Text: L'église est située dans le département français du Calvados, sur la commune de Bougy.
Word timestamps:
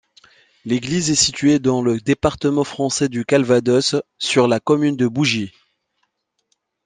L'église 0.65 1.11
est 1.11 1.15
située 1.15 1.59
dans 1.59 1.83
le 1.83 1.99
département 2.01 2.63
français 2.63 3.07
du 3.07 3.23
Calvados, 3.23 3.95
sur 4.17 4.47
la 4.47 4.59
commune 4.59 4.95
de 4.97 5.05
Bougy. 5.07 5.51